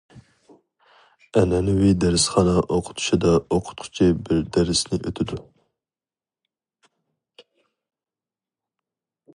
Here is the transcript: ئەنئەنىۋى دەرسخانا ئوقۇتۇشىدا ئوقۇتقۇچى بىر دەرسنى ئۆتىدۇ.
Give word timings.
ئەنئەنىۋى 1.41 1.91
دەرسخانا 2.03 2.55
ئوقۇتۇشىدا 2.77 3.35
ئوقۇتقۇچى 3.57 4.09
بىر 4.29 4.43
دەرسنى 4.57 5.01
ئۆتىدۇ. 5.03 5.41